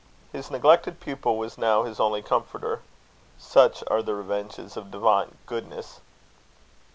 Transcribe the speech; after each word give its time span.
His 0.31 0.49
neglected 0.49 0.99
pupil 0.99 1.37
was 1.37 1.59
now 1.59 1.83
his 1.83 1.99
only 1.99 2.23
comforter. 2.23 2.81
Such 3.37 3.83
are 3.85 4.01
the 4.01 4.15
revenges 4.15 4.75
of 4.75 4.89
divine 4.89 5.37
goodness. 5.45 5.99